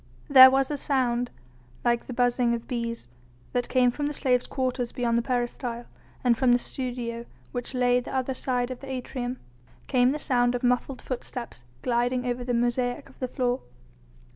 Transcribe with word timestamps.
There 0.27 0.49
was 0.49 0.71
a 0.71 0.77
sound 0.77 1.29
like 1.85 2.07
the 2.07 2.13
buzzing 2.13 2.55
of 2.55 2.67
bees 2.67 3.07
that 3.53 3.69
came 3.69 3.91
from 3.91 4.07
the 4.07 4.15
slaves' 4.15 4.47
quarters 4.47 4.91
beyond 4.91 5.15
the 5.15 5.21
peristyle, 5.21 5.85
and 6.23 6.35
from 6.35 6.51
the 6.53 6.57
studio, 6.57 7.27
which 7.51 7.75
lay 7.75 7.99
the 7.99 8.11
other 8.11 8.33
side 8.33 8.71
of 8.71 8.79
the 8.79 8.89
atrium, 8.91 9.37
came 9.85 10.11
the 10.11 10.17
sound 10.17 10.55
of 10.55 10.63
muffled 10.63 11.03
footsteps 11.03 11.65
gliding 11.83 12.25
over 12.25 12.43
the 12.43 12.55
mosaic 12.55 13.09
of 13.09 13.19
the 13.19 13.27
floor. 13.27 13.59